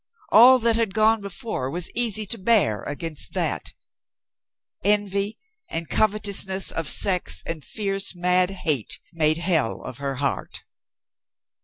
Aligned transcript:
All 0.31 0.57
that 0.57 0.77
had 0.77 0.95
gone 0.95 1.21
before 1.21 1.69
was 1.69 1.91
easy 1.91 2.25
to 2.25 2.39
bear 2.39 2.81
against 2.81 3.33
that... 3.33 3.73
Envy 4.83 5.37
and 5.69 5.89
covetousness 5.89 6.71
of 6.71 6.87
sex 6.89 7.43
and 7.45 7.63
fierce 7.63 8.15
mad 8.15 8.49
hate, 8.49 8.97
made 9.13 9.37
hell 9.37 9.83
of 9.83 9.99
her 9.99 10.15
heart. 10.15 10.63